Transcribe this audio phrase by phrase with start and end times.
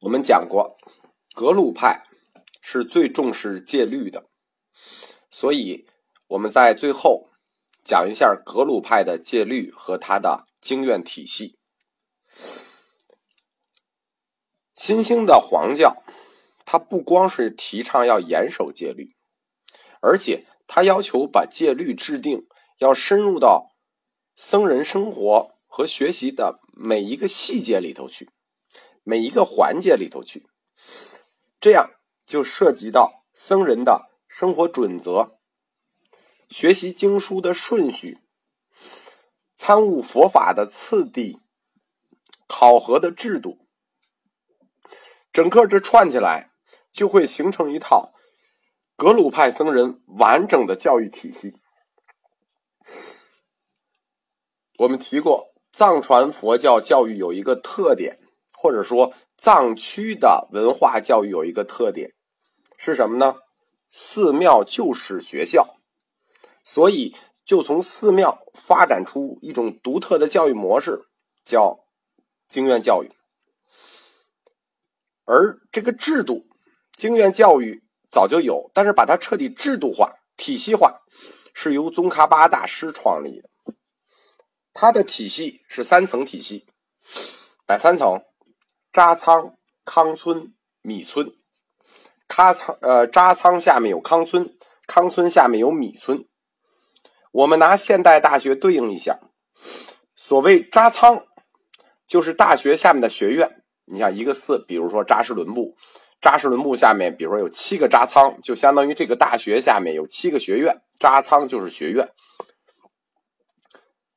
[0.00, 0.76] 我们讲过，
[1.34, 2.04] 格鲁派
[2.60, 4.28] 是最重视戒律的，
[5.30, 5.88] 所以
[6.28, 7.30] 我们在最后
[7.82, 11.58] 讲一下格鲁派的戒律和他的经院体系。
[14.74, 15.96] 新兴的黄教，
[16.66, 19.16] 它不光是提倡要严守戒律，
[20.02, 22.46] 而且他要求把戒律制定
[22.80, 23.70] 要深入到
[24.34, 28.28] 僧人生活和学习的每一个细节里头去。
[29.08, 30.48] 每一个环节里头去，
[31.60, 31.92] 这样
[32.24, 35.38] 就涉及到僧人的生活准则、
[36.48, 38.18] 学习经书的顺序、
[39.54, 41.38] 参悟佛法的次第、
[42.48, 43.68] 考核的制度，
[45.32, 46.50] 整个这串起来，
[46.90, 48.12] 就会形成一套
[48.96, 51.60] 格鲁派僧人完整的教育体系。
[54.78, 58.18] 我们提过，藏传佛教教育有一个特点。
[58.66, 62.14] 或者说，藏区的文化教育有一个特点
[62.76, 63.36] 是什么呢？
[63.92, 65.76] 寺庙就是学校，
[66.64, 71.06] 所以就从寺庙发展出一种独特的教育模式，
[71.44, 71.78] 叫
[72.48, 73.08] 经院教育。
[75.26, 76.44] 而这个制度，
[76.92, 81.02] 经院教育早就有，但是把它彻底制度化、体系化，
[81.54, 83.48] 是由宗喀巴大师创立的。
[84.74, 86.66] 它的体系是三层体系，
[87.68, 88.20] 哪三层？
[88.96, 91.30] 扎仓、康村、米村，
[92.26, 96.24] 喀仓呃扎仓下面有康村，康村下面有米村。
[97.30, 99.20] 我们拿现代大学对应一下，
[100.14, 101.26] 所谓扎仓，
[102.06, 103.62] 就是大学下面的学院。
[103.84, 105.76] 你像一个寺，比如说扎什伦布，
[106.22, 112.08] 扎什伦布下面，比如说有七个扎仓，就相当于这个大学下面有七个学院，扎仓就是学院。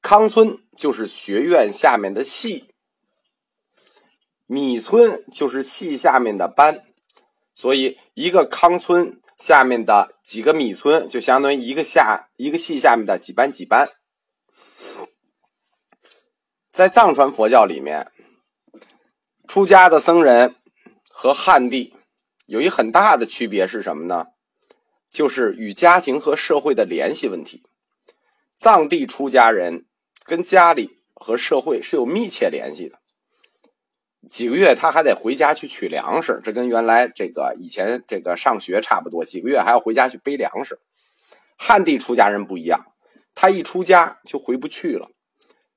[0.02, 2.69] 康村就是学院下面的系。
[4.52, 6.83] 米村就是系下面的班，
[7.53, 13.87] 所以一个康村下面的几个米村，就相当于一个下一个系下面的几班几班。
[16.71, 18.11] 在藏传佛教里面，
[19.48, 20.55] 出家的僧人
[21.08, 21.93] 和汉地
[22.48, 24.26] 有一很大的区别是什么呢？
[25.11, 27.61] 就是与家庭和社会的联系问题。
[28.58, 29.86] 藏地出家人
[30.23, 32.98] 跟家里和社会是有密切联系的。
[34.27, 39.23] 几个月他还得回家去取粮食，这跟原来这个以前这个上学差不多。
[39.23, 40.80] 几个月还要回家去背粮食。
[41.57, 42.85] 汉地出家人不一样，
[43.33, 45.09] 他一出家就回不去了。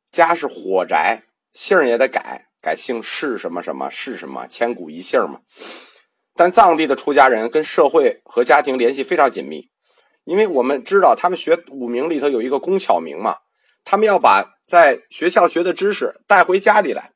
[0.08, 1.22] 家是火宅，
[1.52, 5.40] 姓也得改，改姓是什么什么是什么，千古一姓嘛。
[6.34, 9.70] 但藏地的出家人跟社会和家庭联系非常紧密，
[10.24, 13.38] 因为我们知道他们学五名里头有一个工巧明嘛，
[13.84, 17.12] 他们要把在学校学的知识带回家里来。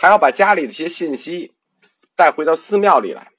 [0.00, 1.52] 还要把家里的一些信息
[2.16, 3.32] 带回到寺庙里来，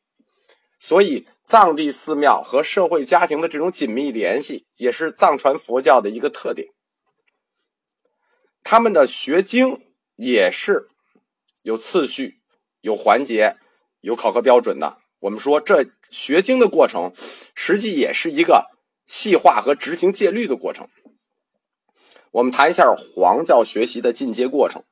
[0.78, 6.68] 所以藏地寺庙和社会家庭的这种紧密联系，也是藏传佛教的一个特点。
[8.64, 9.82] 他们的学经
[10.18, 10.88] 也是
[11.64, 12.42] 有次序、
[12.82, 13.56] 有环节、
[14.02, 15.00] 有考核标准的。
[15.22, 17.12] 我们说，这学经的过程，
[17.56, 18.68] 实际也是一个
[19.08, 20.88] 细化和执行戒律的过程。
[22.30, 24.84] 我们谈一下黄教学习的进阶过程。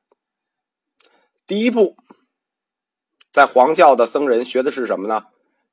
[1.50, 1.96] 第一步，
[3.32, 5.24] 在黄教的僧人学的是什么呢？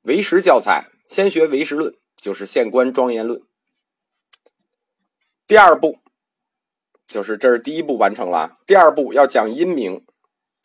[0.02, 3.40] 唯识教材，先学唯识论，就是现观庄严论。
[5.46, 6.00] 第二步，
[7.06, 8.56] 就是这是第一步完成了。
[8.66, 10.04] 第二步要讲阴明。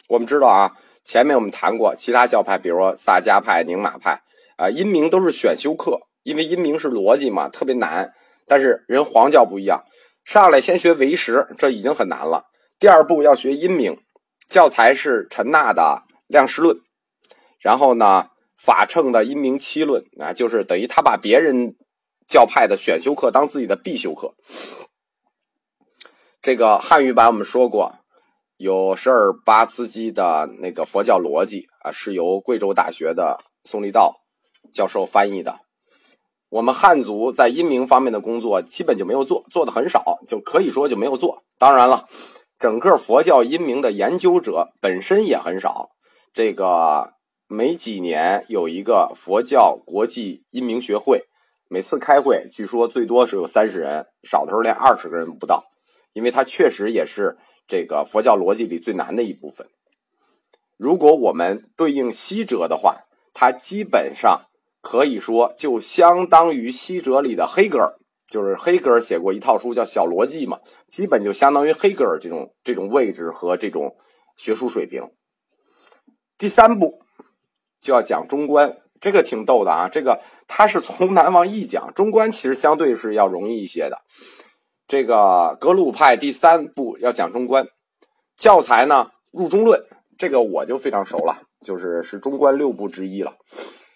[0.07, 4.23] 我们知道啊，前面我们谈过其他教派，比如说萨迦派、宁玛派
[4.57, 8.11] 啊，阴明都是选修课，因为阴明是逻辑嘛，特别难。
[8.47, 9.83] 但是人黄教不一样，
[10.25, 12.47] 上来先学唯识，这已经很难了。
[12.79, 14.01] 第二步要学阴明。
[14.47, 16.77] 教材是陈纳的《量师论》，
[17.59, 21.75] 然后呢，法称的《阴明七论》啊，就是等于他把别人
[22.27, 24.35] 教派的选修课当自己的必修课。
[26.41, 27.95] 这个汉语版我们说过，
[28.57, 34.21] 有十尔巴茨基的那个佛教逻辑啊，是由贵州大学的宋立道
[34.71, 35.61] 教授翻译的。
[36.49, 41.43] 我们汉族在阴明方面的工作基本就没有做，做的很少，就可以说就没有做。
[41.57, 42.05] 当然了。
[42.63, 45.89] 整个佛教阴明的研究者本身也很少，
[46.31, 47.15] 这个
[47.49, 51.25] 每几年有一个佛教国际阴明学会，
[51.67, 55.65] 每次开会据说最多是有三十人，少的时候连二十个人不到，
[56.13, 57.37] 因为它确实也是
[57.67, 59.67] 这个佛教逻辑里最难的一部分。
[60.77, 63.01] 如果我们对应西哲的话，
[63.33, 64.43] 它基本上
[64.79, 67.95] 可以说就相当于西哲里的黑格尔。
[68.33, 70.57] 就是黑格尔写过一套书叫《小逻辑》嘛，
[70.87, 73.95] 基本就相当于黑格尔这种这种位置和这种
[74.35, 75.03] 学术水平。
[76.39, 76.97] 第三步
[77.79, 79.87] 就要讲中观，这个挺逗的啊。
[79.87, 84.01] 这个它是从南往易讲，中观其实相对是要容易一些的。
[84.87, 87.67] 这个格鲁派第三步要讲中观，
[88.35, 89.79] 教材呢入中论，
[90.17, 93.35] 这个我就非常熟了，就是是中观六部之一了。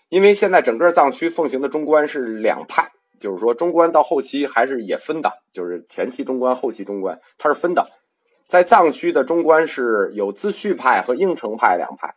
[0.10, 2.88] 因为现在整个藏区奉行的中观是两派，
[3.20, 7.86] 就是说中观到后期还是也分的，就是前期中观、后期中观，它是分的。
[8.48, 12.16] 在藏区的中观是有自序派和应承派两派。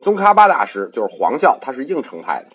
[0.00, 2.50] 宗喀巴大师就是黄教，他是应承派的。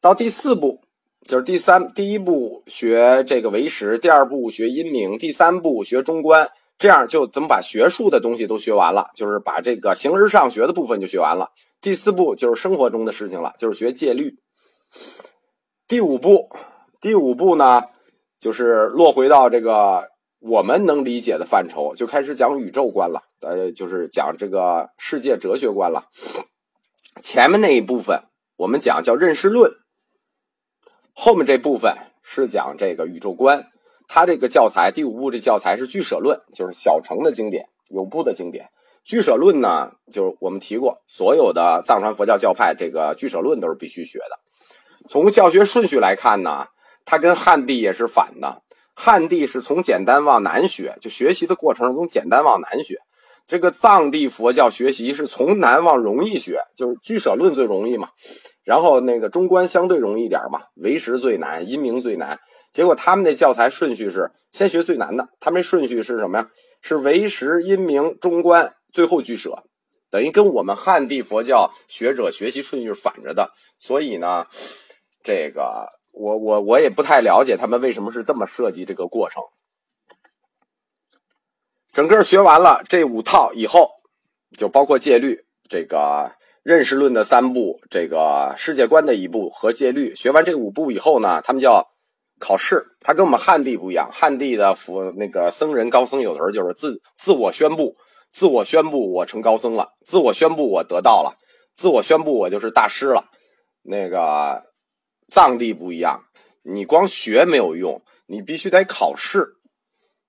[0.00, 0.80] 到第四步，
[1.26, 6.48] 就是第三第一步学这个唯识，第二步学阴明，第三步学中观，
[6.78, 11.50] 这样就怎么把学术的东西都学完了，就是把这个形而上学的部分就学完了。
[11.80, 14.36] 第四步就是生活中的事情了，就是学戒律。
[15.88, 16.50] 第五步，
[17.00, 17.84] 第五步呢，
[18.38, 20.10] 就是落回到这个。
[20.40, 26.04] 我们能理解的范畴就开始讲宇宙观了，呃，就是讲这个世界哲学观了。
[27.20, 28.22] 前面那一部分
[28.58, 29.72] 我们讲叫认识论，
[31.12, 31.92] 后面这部分
[32.22, 33.66] 是讲这个宇宙观。
[34.06, 38.70] 它这个教材第五部这教材是俱舍论，就是小乘的经典，有部的经典。
[39.02, 44.38] 俱舍论呢，就是我们提过，所有的藏传佛教教派这个俱舍论都是必须学的。
[45.08, 46.66] 从教学顺序来看呢，
[47.04, 48.62] 它跟汉地也是反的。
[48.94, 52.98] 汉地是从简单往难学，就学习的过程从简单往难学。
[53.46, 58.10] 这个藏地佛教学习是从难往容易学，就是俱舍论最容易嘛，
[58.62, 62.38] 然后那个中观相对容易点嘛，唯识最难，因明最难。
[62.70, 66.48] 结果他们那教材顺序是先学最难的，他们顺序是什么呀？
[66.82, 69.64] 是唯识、因明、中观，最后俱舍，
[70.10, 73.50] 等于跟我们汉地佛教学者学习顺序是反着的。
[73.78, 74.44] 所以呢，
[75.28, 75.86] 这个。
[76.10, 79.42] 我我我也不太了解他们为什么是这么设计这个过程。
[81.92, 83.90] 整个学完了这五套以后，
[84.56, 86.32] 就包括戒律、这个
[86.62, 90.14] 认识论的三部、这个世界观的一部和戒律。
[90.14, 91.86] 学完这五部以后呢，他们叫
[92.40, 92.84] 考试。
[93.00, 97.94] 他跟我们汉地不一样，汉地的佛那个僧人高僧有的时候就是自自我宣布，
[98.30, 101.36] 自我宣布我成高僧了，自我宣布我得道了，
[101.76, 103.26] 自我宣布我就是大师了。
[103.82, 104.66] 那个。
[105.30, 106.24] 藏地不一样，
[106.62, 109.54] 你光学没有用，你必须得考试。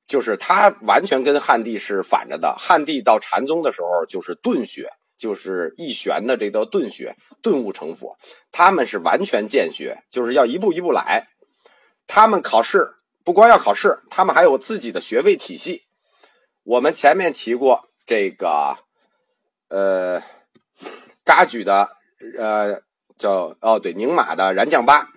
[0.07, 2.55] 就是它完全跟汉地是反着的。
[2.57, 8.17] 汉地到禅宗的时候就是顿学，就是一玄的这叫顿学，顿悟成佛。
[8.51, 11.27] 他们是完全渐学，就是要一步一步来。
[12.07, 12.89] 他们考试
[13.23, 15.83] 不光要考试，他们还有自己的学位体系。
[16.63, 18.77] 我们前面提过这个，
[19.67, 20.23] 呃，
[21.23, 21.87] 噶举的，
[22.39, 22.81] 呃。
[23.19, 25.09] 叫哦，对，宁玛的燃将巴，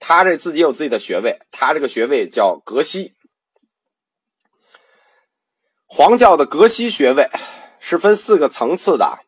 [0.00, 3.14] 他这自己有自己的学位，他这个学位叫格西。
[5.86, 7.28] 黄教的格西学位
[7.78, 9.18] 是分四个层次的：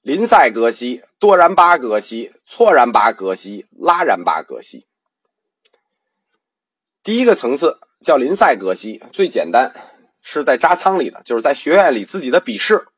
[0.00, 4.88] 林赛格西、多然巴格西、错然巴格西、拉然巴格西。
[7.04, 9.72] 第一个层次叫林赛格西，最简单，
[10.20, 12.88] 是在扎仓里的，就是在学院里自己的笔试，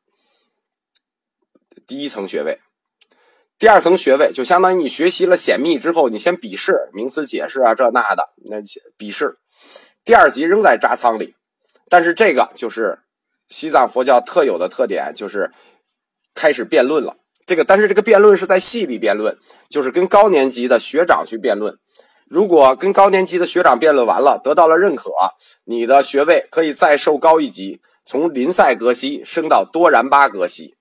[1.85, 2.59] 第一层学位。
[3.57, 8.57] 第二层学位就相当于你学习了显密之后，你先笔试名词解释啊，这那的那
[8.97, 9.37] 笔试。
[10.03, 11.35] 第二级仍在扎仓里，
[11.89, 12.99] 但是这个就是
[13.47, 15.51] 西藏佛教特有的特点，就是
[16.33, 17.15] 开始辩论了。
[17.45, 19.37] 这个但是这个辩论是在系里辩论，
[19.69, 21.77] 就是跟高年级的学长去辩论。
[22.27, 25.11] 如果跟高年级的学长辩论完了，得到了认可，
[25.63, 30.74] 你的学位可以再受高一级，从林赛格西升到多然巴格西。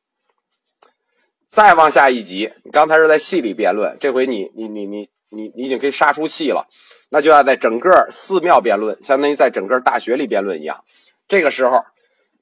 [1.54, 6.66] 再往下一级，你刚才是在戏里辩论，这回你你你你你你已经可以杀出戏了，
[7.10, 10.82] 那就要在整个寺庙辩论，相当于在整个大学里辩论一样。
[11.28, 11.84] 这个时候，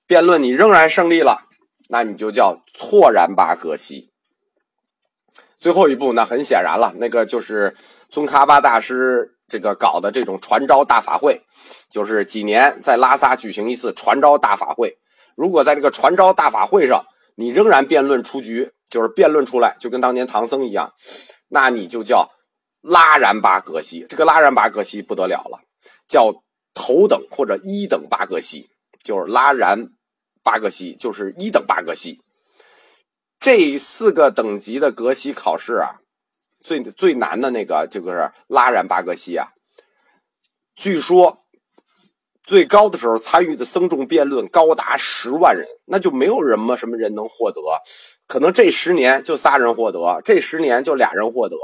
[0.07, 1.47] 辩论你仍然胜利了，
[1.91, 4.09] 那你就叫错然巴格西。
[5.59, 7.77] 最后一步，那很显然了，那个就是
[8.09, 11.43] 宗喀巴大师这个搞的这种传召大法会，
[11.91, 14.97] 就是几年在拉萨举行一次传召大法会。
[15.37, 17.05] 如果在这个传召大法会上，
[17.35, 18.73] 你仍然辩论出局。
[18.93, 20.93] 就是辩论出来，就跟当年唐僧一样，
[21.49, 22.29] 那你就叫
[22.83, 24.05] 拉然巴格西。
[24.07, 25.63] 这个拉然巴格西不得了了，
[26.07, 26.31] 叫
[26.75, 28.69] 头等或者一等巴格西，
[29.03, 29.89] 就是拉然
[30.43, 32.21] 巴格西，就是一等巴格西。
[33.41, 36.03] 这四个等级的格西考试啊，
[36.63, 39.49] 最最难的那个就是拉然巴格西啊，
[40.75, 41.42] 据说。
[42.45, 47.61] 最高的时候参与的僧众辩论高达十万人，那就没有人么什么人能获得，
[48.27, 51.57] 可能这十年就仨人获得，这十年就俩人获得。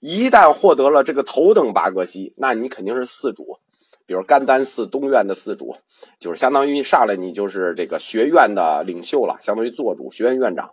[0.00, 3.58] 一旦获得了这个头等八格西，那你肯定是寺主，
[4.06, 5.76] 比如甘丹寺东院的寺主，
[6.20, 10.70] 就是相当于一上来你就是这个学院的领袖了，相当于做主学院院长。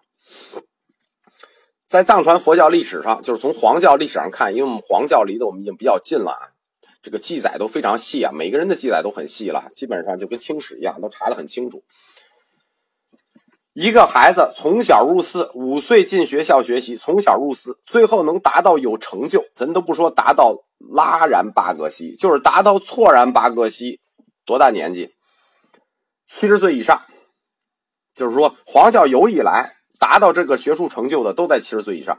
[1.88, 6.38] 在藏传佛教历史上，就是从黄教历史上看，因为我们黄教离得我们已经比较近了啊，
[7.06, 11.84] 这个记载都非常细啊，每个人的记载都很细了，基本上就跟清史一样，都查得很清楚。
[13.74, 24.00] 一个孩子从小入寺，五岁进学校学习，从小入寺，最后能达到有成就，咱都不说达到拉然巴格西，就是达到错然巴格西，
[24.44, 25.14] 多大年纪？
[26.26, 27.04] 七十岁以上，
[28.16, 32.18] 就是说黄教有以来达到这个学术成就的都在七十岁以上。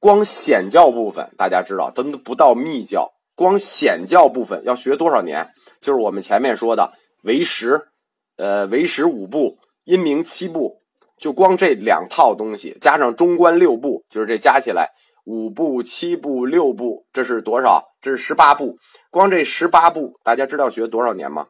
[0.00, 5.46] 光显教部分大家知道，都不到密教，光显教部分要学多少年？
[5.80, 6.92] 就是我们前面说的
[7.22, 7.88] 唯识，
[8.36, 9.58] 呃，唯识五部。
[9.84, 10.82] 阴明七部，
[11.18, 14.90] 就光这两套东西，加上中观六部，就是这加起来
[15.24, 17.82] 五部、七部、六部，这是多少？
[18.00, 18.76] 这是十八部。
[19.10, 21.48] 光这十八部，大家知道学多少年吗？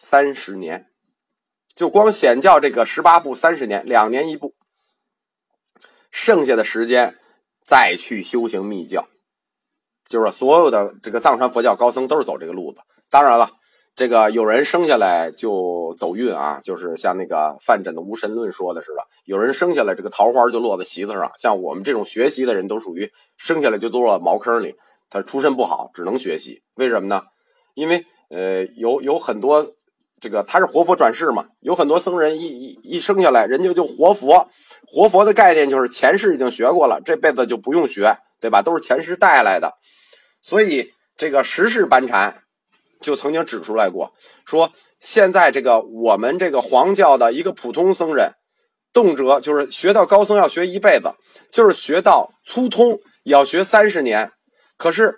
[0.00, 0.86] 三十年。
[1.76, 4.55] 就光显教这个十八部，三十年，两年一部。
[6.16, 7.14] 剩下的时间
[7.62, 9.06] 再去修行密教，
[10.08, 12.80] 就是所有的这个藏传佛教高僧都是走这个路子。
[13.10, 13.50] 当然了。
[13.98, 21.32] 这个有人生下来就走运啊，就是像那个范缜的无神论说的似的，有人生下来这个桃花就落在席子上。
[21.38, 24.74] 像我们这种学习的人都属于生下来就落茅坑里，
[25.08, 26.62] 他出身不好，只能学习。
[26.74, 27.22] 为什么呢？
[27.72, 29.66] 因为呃，有有很多
[30.20, 34.48] 这个他是活佛转世嘛，有很多僧人一一一生下来人家就活佛，
[34.86, 38.62] 活佛的概念就是前世已经学过了，这辈子就不用学，对吧？
[38.62, 39.74] 都是前世带来的，
[40.40, 42.42] 所以这个十世班禅。
[42.98, 44.14] 就曾经指出来过，
[44.46, 48.32] 说现在这个我们这个黄教的一个普通僧人，
[48.90, 51.12] 动辄就是学到高僧要学一辈子，
[51.52, 54.32] 就是学到粗通也要学三十年。
[54.78, 55.14] 可是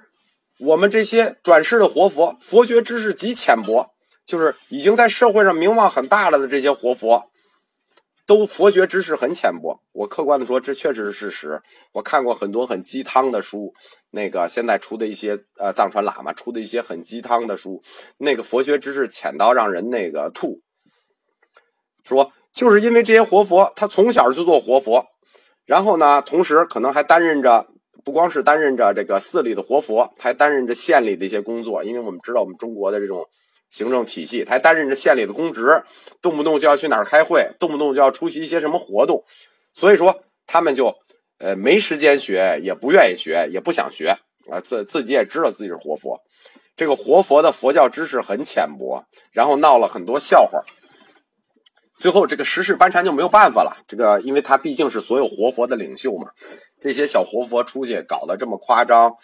[0.59, 3.93] 我们这些转世的活佛，佛学知识极浅薄，
[4.29, 7.25] 就是已经在社会上名望很大了的这些活佛。
[8.27, 11.63] 都佛学知识很浅薄，我客观的说，这确实是事实。
[11.93, 13.73] 我看过很多很鸡汤的书，
[14.11, 17.81] 那个现在出的一些呃藏传喇嘛出的一些很鸡汤的书，
[18.19, 20.61] 那个佛学知识浅到让人那个吐。
[22.05, 25.07] 说就是因为这些活佛，他从小就做活佛，
[25.65, 27.67] 然后呢，同时可能还担任着
[28.05, 33.27] 不光是担任着这个寺里的活佛，还担任着县里的一些工作，因为我们知道我们中国的这种。
[33.69, 35.83] 行政体系，他还担任着县里的公职，
[36.23, 39.23] 动不动就要去哪儿开会，动不动就要出席一些什么活动，
[39.75, 40.95] 所以说他们就
[41.39, 44.17] 呃没时间学，也不愿意学，也不想学
[44.51, 44.59] 啊。
[44.61, 46.19] 自自己也知道自己是活佛，
[46.77, 50.63] 这个活佛的佛教知识很浅薄，然后闹了很多笑话。
[51.99, 56.31] 最后这个十世班禅就没有办法了，这个因为他毕竟是所有活佛的领袖嘛，
[56.81, 59.17] 这些小活佛出去搞得这么夸张，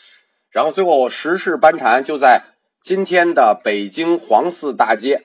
[0.51, 2.43] 然后最后十世班禅就在。
[2.85, 5.23] 今天的北京黄寺大街，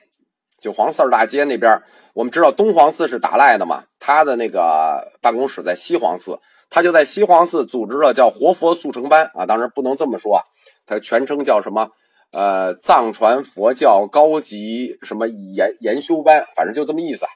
[0.58, 1.82] 就黄寺大街那边，
[2.14, 6.38] 我们知道东黄寺是达赖的嘛，他的那个办公室在西黄寺，
[6.70, 10.42] 他就在西黄寺组织了叫活佛速成班啊，当然不能这么说啊，
[10.86, 11.90] 他全称叫什么？
[12.32, 17.26] 呃，藏传佛教高级什么研研修班，反正就这么意思，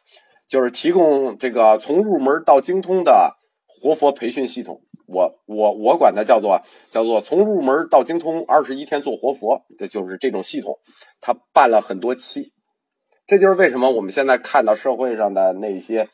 [0.49, 3.37] 就是提供这个从入门到精通的
[3.85, 4.81] 活佛培训系统。
[5.07, 10.79] 我我我管它叫做叫做从入门到精通二十一天做活佛，这就是这种系统。
[11.21, 12.55] 他办了很多期，
[13.27, 16.09] 这就是为什么我们现在看到社会上的那些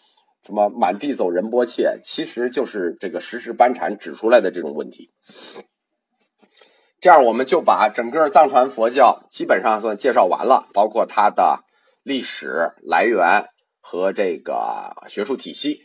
[0.45, 5.13] 什么满地走仁波切，其实就是这个实时班禅指出来的这种问题。
[7.01, 11.61] 这样我们就把整个藏传佛教基本上算介绍完了，包括它的
[12.03, 13.45] 历史来源
[13.81, 15.83] 和这个学术体系。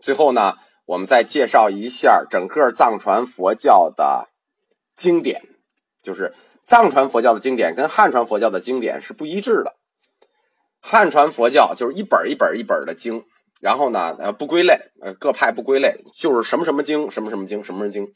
[0.00, 0.54] 最后呢。
[0.86, 4.28] 我们再介绍一下整个藏传佛教的
[4.96, 5.42] 经典，
[6.00, 6.32] 就是
[6.64, 9.74] 藏传佛教的经典跟汉传佛教的经典是不一致的。
[10.80, 13.24] 汉传佛教就是一本一本一本的经，
[13.60, 18.06] 然后呢，呃，不归类，呃，各派不归类，就是什么什么经，什么什么经，什么什么经。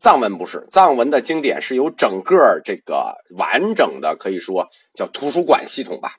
[0.00, 6.14] 藏文不是，藏文的经典是由整个这个完整的，可以说叫图书馆系统吧。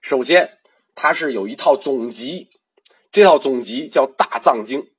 [0.00, 0.58] 首先，
[0.94, 2.48] 它是有一套总集，
[3.10, 4.91] 这套总集叫大藏经。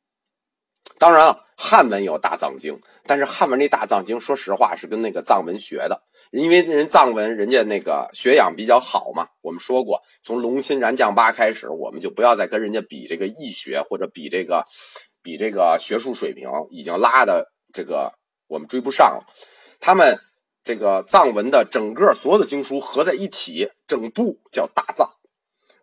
[0.98, 9.28] 当然了，汉文有大藏经，但是汉文这大藏经，说实话是跟那个藏文学的，因为人藏文人家那个学养比较好嘛。
[9.42, 14.64] 我们说过，从龙钦然降八开始，我们就不要再跟人家比这个易学或者比这个
[15.22, 18.14] 比这个学术水平，已经拉的这个
[18.48, 19.26] 我们追不上了。
[19.80, 20.18] 他们
[20.64, 25.10] 这个藏文的整个所有的经书合在一起，整部叫大藏。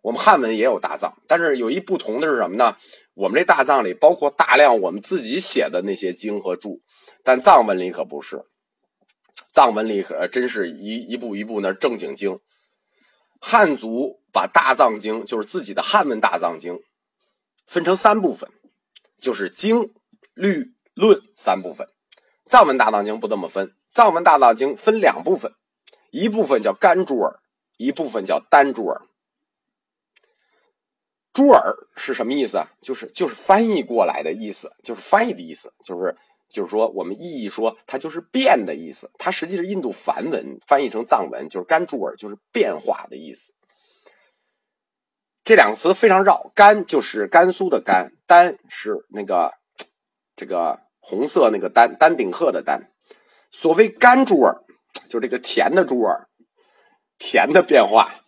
[0.03, 2.75] 我们汉文也有大藏，但是有一不同的是什么呢？
[3.21, 6.81] 我们这大藏里包括大量我们自己写的那些经和注，
[7.23, 8.47] 但藏文里可不是。
[9.53, 12.41] 藏文里可真是一一步一步那正经经。
[13.39, 16.79] 汉族把大藏经，就是自己的汉文大藏经，
[17.67, 18.49] 分成三部分，
[19.21, 19.93] 就是经、
[20.33, 21.87] 律、论三部分。
[22.47, 25.53] 藏文大藏经不这么分，藏文大藏经分两部分，
[26.11, 27.41] 一部分叫干珠尔，
[27.77, 29.03] 一部分叫单珠尔。
[31.41, 32.63] 珠尔是什么意思？
[32.83, 36.15] 就是就是翻译过来的意思，就是翻译的意思，就是
[36.51, 39.11] 就是说我们意义说它就是变的意思。
[39.17, 43.55] 它实际是印度梵文翻译成藏文，就是甘珠尔，就是变化的意思。
[45.43, 49.55] 这两个词非常绕，甘就是甘肃的甘，丹是那个
[50.37, 52.91] 这个红色那个丹丹顶鹤的丹。
[53.51, 54.63] 所谓甘珠尔，
[55.09, 56.29] 就是这个甜的珠儿，
[57.19, 58.21] 甜的变化，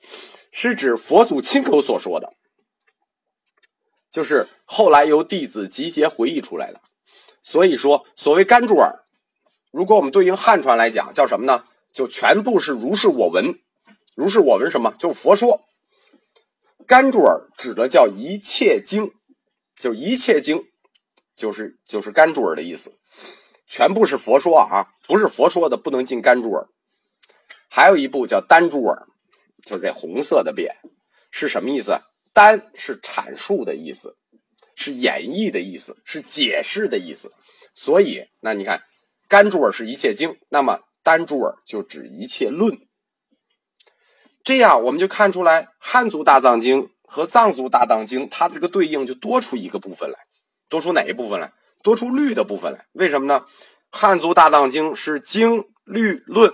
[0.50, 2.32] 是指佛祖亲口所说的。
[4.12, 6.80] 就是后来由弟子集结回忆出来的，
[7.42, 9.04] 所以说所谓甘珠尔，
[9.72, 11.64] 如果我们对应汉传来讲，叫什么呢？
[11.92, 13.58] 就全部是如是我闻，
[14.14, 14.94] 如是我闻什么？
[14.98, 15.64] 就是佛说。
[16.86, 19.12] 甘珠尔指的叫一切经，
[19.76, 20.66] 就一切经，
[21.34, 22.98] 就是就是甘珠尔的意思，
[23.66, 26.68] 全部是佛说啊，不是佛说的不能进甘珠尔。
[27.68, 29.06] 还有一部叫丹珠尔，
[29.64, 30.70] 就是这红色的匾，
[31.30, 31.98] 是什么意思？
[32.32, 34.16] 单是阐述的意思，
[34.74, 37.30] 是演绎的意思，是解释的意思。
[37.74, 38.82] 所以，那你看，
[39.28, 42.78] 甘珠尔是一切经，那么丹珠尔就指一切论。
[44.44, 50.18] 这样，我们就看出来，汉族大藏经和藏族大藏经，它这个对应就多出一个部分来，
[50.68, 51.52] 多出哪一部分来？
[51.82, 52.86] 多出律的部分来。
[52.92, 53.44] 为什么呢？
[53.90, 56.52] 汉族大藏经是经律论，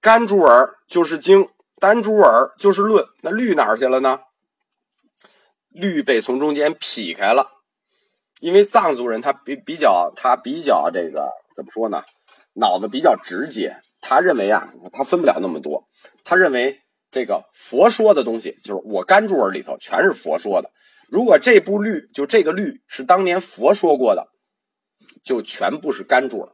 [0.00, 4.20] 甘珠尔就是经，丹珠尔就是论，那律哪儿去了呢？
[5.70, 7.48] 律被从中间劈开了，
[8.40, 12.02] 因为藏族人他比比较他比较这个怎么说呢？
[12.54, 15.86] 脑子比较直接，他认为啊，他分不了那么多。
[16.24, 20.70] 他认为这个佛说的东西，就是我甘珠尔里头全是佛说的。
[21.08, 24.28] 如果这部律就这个律是当年佛说过的，
[25.22, 26.52] 就全部是甘珠尔。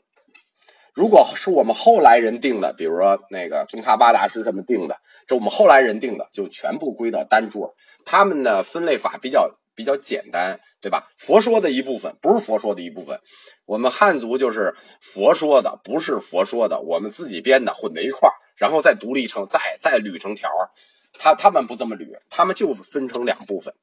[0.97, 7.71] 如果是我们后来人定的，比如说那个宗喀巴大师他们定的，这我们后来人定的，就全部归到丹珠尔。
[8.07, 11.07] 他们的分类法比较比较简单，对吧？
[11.19, 13.21] 佛说的一部分不是佛说的一部分，
[13.67, 20.71] 我们汉族就是佛说的，不是佛说的，我们自己编的混在一块儿，然后再独立成再再捋成条儿。
[21.19, 23.75] 他他们不这么捋，他们就分成两部分。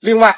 [0.00, 0.36] 另外，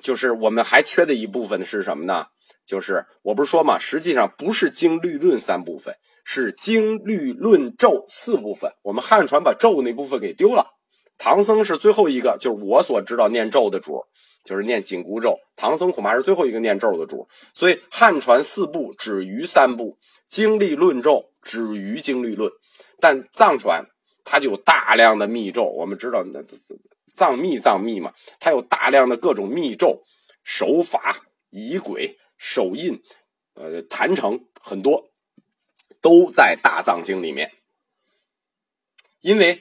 [0.00, 2.28] 就是我们还缺的一部分是什么呢？
[2.68, 8.70] 就是我不是说嘛，实际上不是经律论三部分，是经律论咒四部分。
[8.82, 10.74] 我们汉传把咒那部分给丢了。
[11.16, 14.04] 唐僧是最后一个，就是我所知道念咒的主，
[14.44, 15.38] 就是念紧箍咒。
[15.56, 19.96] 唐僧恐怕是最后一个念咒的主，所以汉传四部止于三部，
[20.28, 22.52] 经历论咒止于经律论。
[23.00, 23.82] 但藏传
[24.24, 26.40] 它就有大量的密咒，我们知道那
[27.14, 30.02] 藏密藏密嘛，它有大量的各种密咒、
[30.44, 31.16] 手法、
[31.50, 33.02] 仪轨、手印、
[33.52, 35.10] 呃坛城很多，
[36.00, 37.52] 都在大藏经里面，
[39.20, 39.60] 因为。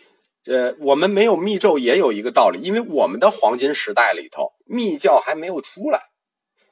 [0.49, 6.03] 呃，我们没有密咒也有一个道理，因为我们的黄金时代里头密教还没有出来。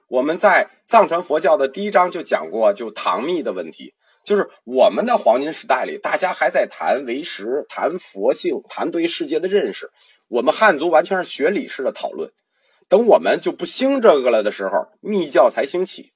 [0.08, 9.92] 我们在藏传佛教的第一章就讲过，就唐密的问题，就是我们的黄金时代里，大家还在谈唯识、谈佛性、谈对世界的认识。
[10.30, 12.32] 我们汉族完全是学理式的讨论。
[12.88, 16.14] 等我们就不兴这个了的时候，密教才兴起。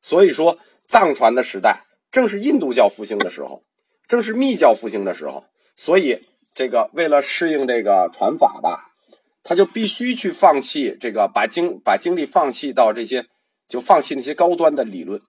[0.00, 3.64] 所以说，藏传的时代正是印度教复兴的时候，
[4.08, 5.44] 正是密教复兴的时候。
[5.76, 6.20] 所以，
[6.54, 8.92] 这个为了适应这个传法吧，
[9.42, 13.26] 他就必须去放弃这个，把精把精力放弃到这些，
[13.66, 15.20] 就放弃那些高端的理论，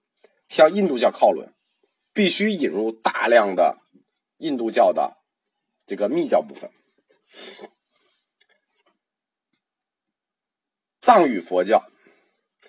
[0.48, 1.52] 向印度教靠拢，
[2.12, 3.78] 必须引入大量的
[4.38, 5.16] 印度教的
[5.86, 6.70] 这个密教部分。
[11.02, 11.84] 藏语佛教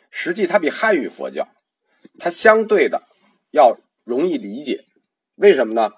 [0.10, 1.48] 实际它比汉语佛教，
[2.18, 3.04] 它相对的
[3.52, 4.86] 要容易理解，
[5.36, 5.92] 为什么呢？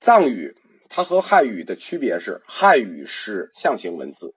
[0.00, 0.54] 藏语
[0.90, 4.34] 它和汉语的区别是，汉语是象形文字，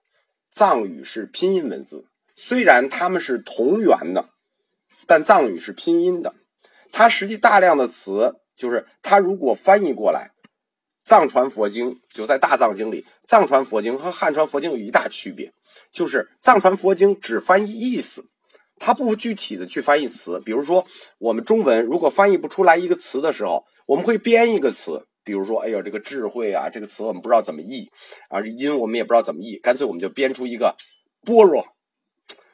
[0.50, 2.06] 藏语是拼音文字。
[2.34, 4.30] 虽然它们是同源的，
[5.06, 6.34] 但藏语是拼音的。
[6.90, 10.30] 它实际大量的词，就是它如果翻译过来，
[11.04, 15.52] 藏传佛经就在大藏经里，藏传佛经和汉传佛经有一大区别，
[15.92, 18.24] 就是藏传佛经只翻译意思，
[18.78, 20.40] 它不具体的去翻译词。
[20.44, 20.84] 比如说，
[21.18, 25.06] 我们中文如果翻译不出来一个词的时候，我们会编一个词。
[25.24, 27.90] 比如说，哎呦，这个智慧啊，这个词我们不知道怎么译，
[28.30, 30.74] 啊，音我们也不知道怎么译，干脆我们就编出一个
[31.22, 31.66] 般若，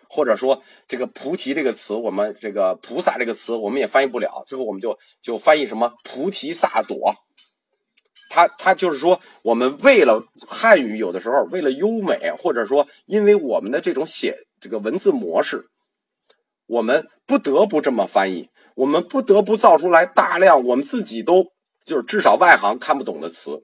[0.08, 7.14] 或者说这个菩提这个词，我们这个菩萨这个词我们也翻译不了，最后我们就就翻译什么菩提萨埵，
[8.34, 15.68] 他他就是说，我们为了汉语，有的时候为了优美，或者说因为我们的这种写这个文字模式，
[16.66, 21.44] 我们不得不这么翻译，我们不得不造出来大量我们自己都
[21.86, 23.62] 就是至少外行看不懂的词。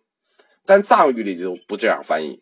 [0.64, 2.40] 但藏语里就不这样翻译，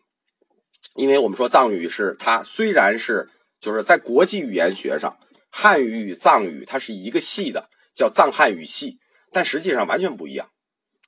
[0.93, 3.27] 因为我们说藏语是它虽然是
[3.59, 5.17] 就是在国际语言学上，
[5.49, 8.99] 汉语与藏语它是一个系的，叫藏汉语系，
[9.31, 10.47] 但实际上完全不一样。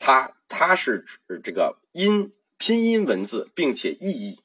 [0.04, 4.40] 它它是指这个音拼音文字，并且意义，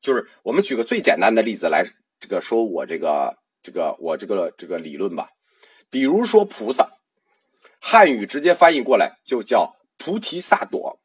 [0.00, 1.84] 就是我们举个最简单的例子来
[2.20, 5.30] 这个说我这个这个我这个这个理论吧，
[5.90, 6.92] 比如说菩萨，
[7.80, 11.00] 汉语直接翻译过来就叫菩提萨埵。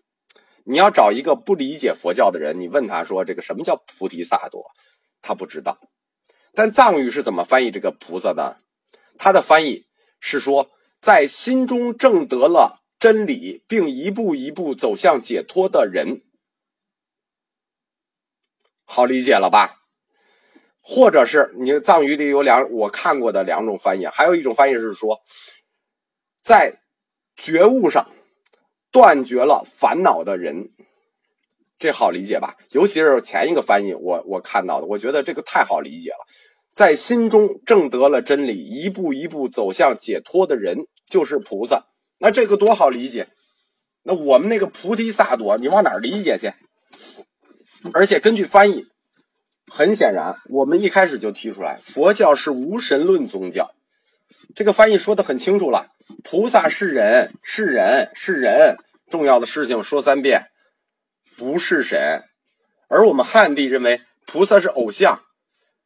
[0.65, 4.69] 你要找一个不理解佛教的人，你问他说这个什么叫菩提萨埵，
[5.19, 5.79] 他不知道。
[6.53, 8.61] 但藏语是怎么翻译这个菩萨的？
[9.17, 9.87] 他的翻译
[10.19, 12.78] 是说，在心中证得了。
[12.99, 16.21] 真理，并一步一步走向解脱的人，
[18.83, 19.77] 好理解了吧？
[20.81, 25.21] 或者是你藏语里有两我看过的两种翻译，还有一种翻译是说，
[26.41, 26.81] 在
[27.37, 28.09] 觉悟上
[28.91, 30.71] 断绝了烦恼的人，
[31.77, 32.57] 这好理解吧？
[32.71, 36.25] 尤其是前一个翻译，我我看到的，我觉得这个太好理解了。
[36.73, 41.85] 在心中证得了真理，一步一步走向解脱的人，就是菩萨。
[42.21, 43.29] 那这个多好理解，
[44.03, 46.53] 那我们那个菩提萨埵，你往哪儿理解去？
[47.93, 48.87] 而且根据翻译，
[49.67, 53.71] 很显然，我们一开始就提出来，佛教是无神论宗教。
[54.53, 55.87] 这个翻译说的很清楚了，
[56.21, 58.75] 菩萨是人，是人，是人，
[59.09, 60.47] 重要的事情说三遍，
[61.37, 62.23] 不是神。
[62.89, 65.21] 而我们汉地认为菩萨是偶像，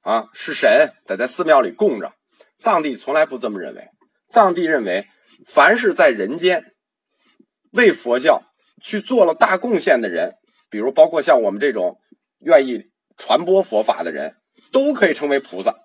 [0.01, 2.13] 啊，是神，得在寺庙里供着。
[2.57, 3.89] 藏地从来不这么认为，
[4.29, 5.07] 藏地认为。
[5.45, 6.73] 凡是在人间
[7.71, 8.43] 为佛教
[8.81, 10.33] 去做了大贡献的人，
[10.69, 11.99] 比如包括像我们这种
[12.39, 14.37] 愿意传播佛法的人，
[14.71, 15.75] 都可以称为菩萨，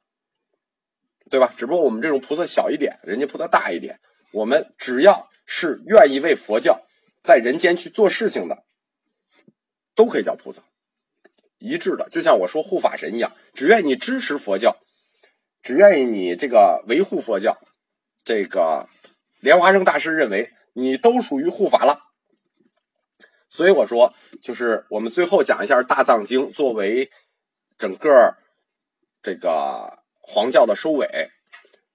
[1.30, 1.52] 对吧？
[1.56, 3.98] 只不过我们这种菩萨小一点，人家菩萨大一点。
[4.32, 6.84] 我们只要是愿意为佛教
[7.22, 8.64] 在人间去做事情的，
[9.94, 10.62] 都可以叫菩萨，
[11.58, 12.08] 一致的。
[12.10, 14.76] 就像我说护法神一样，只愿你支持佛教，
[15.62, 17.58] 只愿意你这个维护佛教，
[18.24, 18.88] 这个。
[19.40, 21.98] 莲花生大师认为你都属于护法了，
[23.48, 27.10] 所以我说，就是我们最后讲一下《大藏经》作为
[27.76, 28.36] 整个
[29.22, 31.30] 这个黄教的收尾，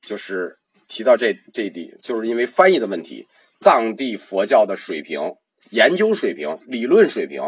[0.01, 3.27] 就是提到这这地，就是因为翻译的问题，
[3.59, 5.35] 藏地佛教的水平、
[5.69, 7.41] 研究水平、理论水平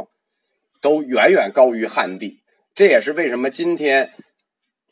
[0.82, 2.42] 都远远高于汉地，
[2.74, 4.14] 这也是为什么今天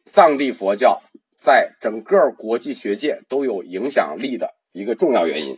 [0.05, 1.01] 藏地佛教
[1.37, 4.53] 在整个国际学界都有影响力的。
[4.73, 5.57] 一个重要原因。